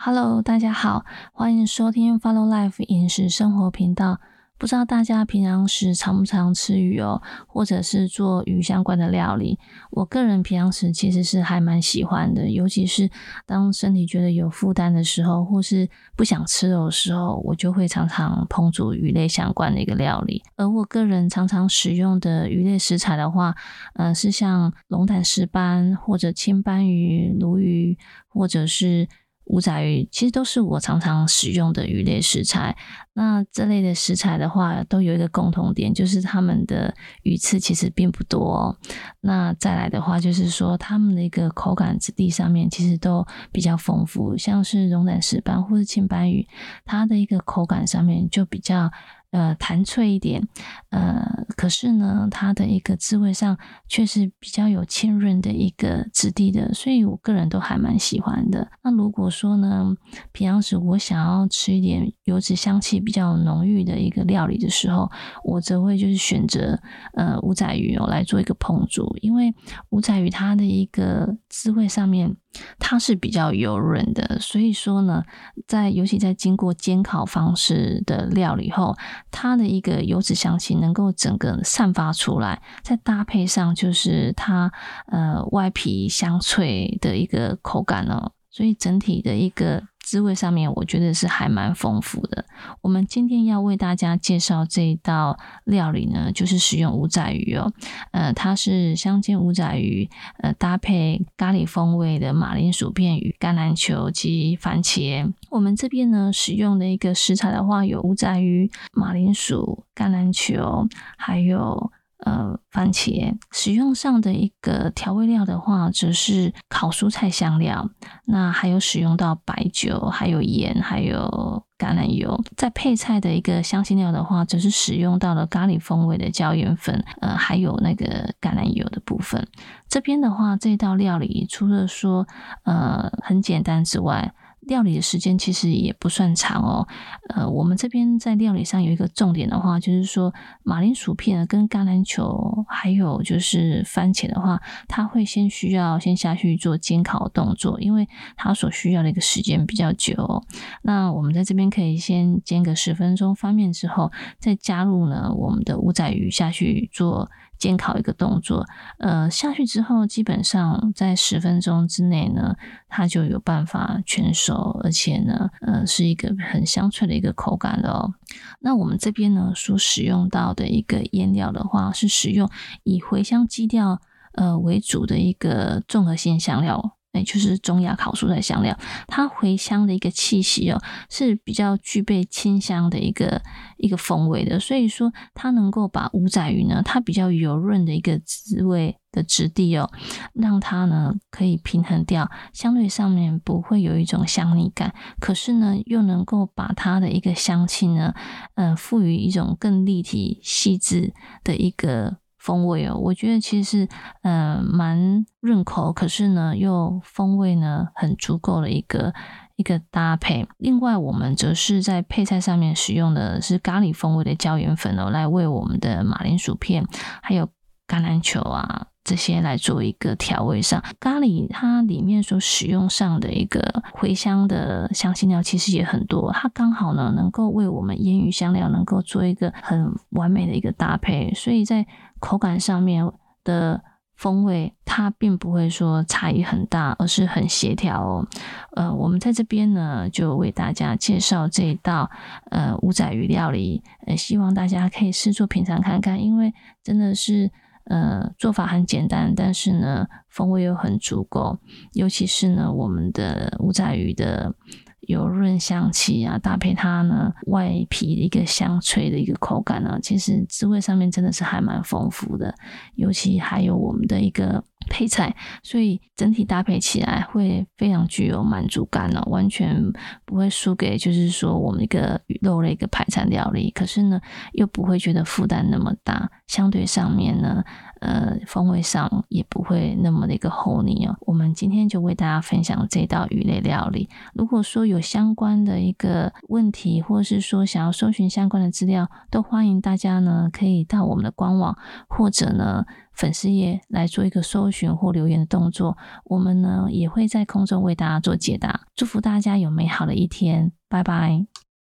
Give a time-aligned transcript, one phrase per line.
[0.00, 4.20] Hello，大家好，欢迎收听 Follow Life 饮食生活频道。
[4.56, 9.58] 不知道大家平常时常不常吃鱼哦，或者是做鱼相关的料理？
[9.90, 13.10] 我个人平常时其实是还蛮喜欢的，尤其是
[13.44, 20.40] 当身体觉得有负担的时候，或是不想吃肉的时候，我就会常常烹煮鱼类相关的一个料理。
[20.54, 23.52] 而我个人常常使用的鱼类食材的话，
[23.94, 29.08] 呃，是像龙胆石斑，或者青斑鱼、鲈鱼，或者是。
[29.48, 32.76] 五仔鱼其实都是我常常使用的鱼类食材。
[33.18, 38.78] 那这类的食材的话，都有一个共同点，就是它们的鱼刺其实并不多。
[39.20, 46.46] 那再来的话，就是说它们的一个口感质地上面其实都比较丰富，像是龙胆石斑或是青斑鱼，
[46.84, 48.88] 它的一个口感上面就比较。
[49.30, 50.48] 呃，弹脆一点，
[50.88, 58.70] 呃，可是呢，它的一个滋味上却是比较有清润的一个质地的，所以我个人都还蛮喜欢的。
[58.82, 59.94] 那如果说呢，
[60.32, 65.10] 平常时我想要吃一点油脂香气比较浓郁的一个料理的时候，
[65.42, 66.78] 我则会就是选择
[67.14, 69.54] 呃五仔鱼哦来做一个烹煮，因为
[69.88, 72.36] 五仔鱼它的一个滋味上面。
[72.78, 75.22] 它是比较油润的，所以说呢，
[75.66, 78.96] 在尤其在经过煎烤方式的料理后，
[79.30, 84.72] 它的一个油脂香气能够整个散发出来，再搭配上就是它
[85.06, 89.84] 呃外皮香脆的一个口感呢，所以整体的一个。
[90.00, 92.46] 滋味上面，我觉得是还蛮丰富的。
[92.80, 97.70] 我们今天要为大家介绍这一道料理呢，就是使用五仔鱼哦。
[98.12, 105.30] 呃，它是香煎五仔鱼，呃，搭配咖喱风味的马铃薯片与橄榄球及番茄。
[105.50, 111.92] 我们这边呢，使用的一个食材的话，有五仔鱼、马铃薯、橄榄球，还有。
[112.24, 117.88] 呃，番茄使用上的一个调味料的话，则是烤蔬菜香料。
[118.26, 122.42] 那还有使用到白酒，还有盐，还有橄榄油。
[122.56, 129.46] 在配菜的一个香辛料的话，则是使用到了咖喱风味的椒盐粉，呃，还有那个橄榄油的部分。
[129.88, 132.26] 这边的话，这道料理除了说
[132.64, 134.34] 呃很简单之外，
[134.68, 136.86] 料理的时间其实也不算长哦，
[137.34, 150.44] 呃，我们这边在料理上有一个重点的话，就是说马铃薯片跟橄榄球，还有就是番茄的话，它会先需要先下去做煎烤动作，因为它所需要的一个时间比较久。
[150.82, 157.28] 那我们在这边可以先煎个十分钟翻面之后，再加入呢我们的五仔鱼下去做。
[157.58, 158.64] 煎烤一个动作，
[158.98, 162.56] 呃，下去之后，基本上在十分钟之内呢，
[162.88, 168.14] 它就有办法全熟，而且呢，呃，是一个很香脆的一个口感的哦。
[168.60, 172.48] 那我们这边呢，所使用到的一个腌料的话，是使用
[172.84, 174.00] 以茴香基调
[174.34, 176.97] 呃为主的一个综合性香料。
[177.12, 183.42] 哎，就是中亚烤蔬菜香料，它茴香的一个气息哦，是比较具备清香的一个
[183.78, 189.90] 一个风味的，所以说它能够把五仔鱼呢，它比较油润的一个滋味的质地哦，
[190.34, 198.14] 让它呢可以平衡掉，相对上面不会有一种香腻感，可是呢又能够把它的一个香气呢，
[198.54, 202.18] 呃，赋予一种更立体细致的一个。
[202.48, 203.88] 风味哦，我觉得其实是
[204.22, 209.12] 嗯蛮润口，可是呢又风味呢很足够的一个
[209.56, 210.48] 一个搭配。
[210.56, 216.86] 另外，我们则是在配菜上面使用的是咖喱风味的椒盐粉哦，来为我们的马铃薯片
[217.22, 217.46] 还有
[217.86, 220.84] 橄榄球啊这些来做一个调味上。
[221.00, 231.86] 咖喱它里面所使用上的一个茴香的香辛料其实也很多，它刚好呢能够为我们腌鱼香料能够做一个很完美的一个搭配，所以在
[232.20, 233.10] 口感上面
[233.44, 233.80] 的
[234.14, 238.28] 风味，它并不会说差异很大，而是很协调哦。
[238.76, 242.10] 呃，我们在这边呢，就为大家介绍这一道
[242.50, 246.52] 呃五仔鱼料理，呃，希望大家可以试做品尝看看，因为
[246.82, 247.50] 真的是
[247.88, 251.58] 呃做法很简单，但是呢风味又很足够，
[251.92, 254.54] 尤其是呢我们的五仔鱼的。
[255.02, 262.54] 油润香气啊，搭配它呢外皮的一个香脆的一个口感呢，其实滋味上面真的是还蛮丰富的，
[262.94, 269.82] 尤其还有我们的一个配菜，所以整体搭配起来会非常具有满足感哦，完全
[270.26, 274.20] 不会输给就是说我们一个鱼肉类一个排餐料理，可是呢
[274.52, 277.62] 又不会觉得负担那么大，相对上面呢，
[278.00, 281.16] 呃，风味上也不会那么的一个厚腻哦。
[281.20, 284.08] 我们今天就为大家分享这道鱼类料理。
[284.34, 291.78] 如果说有相关的一个问题，或者是说想要搜寻相关的资料，都欢迎大家呢可以到我们的官网
[292.08, 295.98] 或者呢粉丝页来做一个搜寻或留言的动作。
[296.24, 298.80] 我们呢也会在空中为大家做解答。
[298.96, 301.57] 祝福大家有美好的一天，拜拜。